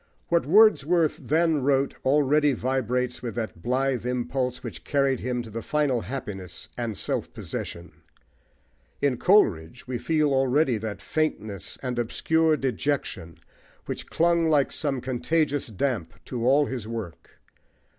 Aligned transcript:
What 0.29 0.47
Wordsworth 0.47 1.19
then 1.21 1.61
wrote 1.61 1.93
already 2.03 2.53
vibrates 2.53 3.21
with 3.21 3.35
that 3.35 3.61
blithe 3.61 4.03
impulse 4.03 4.63
which 4.63 4.83
carried 4.83 5.19
him 5.19 5.43
to 5.43 5.61
final 5.61 6.01
happiness 6.01 6.69
and 6.75 6.97
self 6.97 7.31
possession. 7.35 7.91
In 8.99 9.17
Coleridge 9.17 9.85
we 9.87 9.99
feel 9.99 10.33
already 10.33 10.79
that 10.79 11.03
faintness 11.03 11.77
and 11.83 11.99
obscure 11.99 12.57
dejection 12.57 13.37
which 13.85 14.07
clung 14.09 14.49
like 14.49 14.71
some 14.71 15.01
contagious 15.01 15.67
damp 15.67 16.13
to 16.25 16.47
all 16.47 16.65
his 16.65 16.87
work. 16.87 17.37